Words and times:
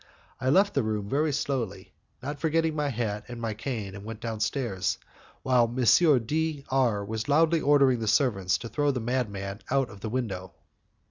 I 0.39 0.49
left 0.49 0.73
the 0.73 0.81
room 0.81 1.07
very 1.07 1.31
slowly, 1.31 1.93
not 2.23 2.39
forgetting 2.39 2.75
my 2.75 2.87
hat 2.89 3.25
and 3.27 3.39
my 3.39 3.53
cane, 3.53 3.93
and 3.93 4.03
went 4.03 4.19
downstairs, 4.19 4.97
while 5.43 5.65
M. 5.77 6.25
D 6.25 6.65
R 6.69 7.05
was 7.05 7.29
loudly 7.29 7.61
ordering 7.61 7.99
the 7.99 8.07
servants 8.07 8.57
to 8.57 8.67
throw 8.67 8.89
the 8.89 8.99
madman 8.99 9.59
out 9.69 9.91
of 9.91 9.99
the 9.99 10.09
window. 10.09 10.53